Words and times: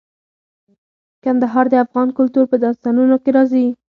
کندهار 1.23 1.65
د 1.69 1.75
افغان 1.85 2.07
کلتور 2.17 2.45
په 2.51 2.57
داستانونو 2.65 3.15
کې 3.23 3.29
راځي. 3.37 3.65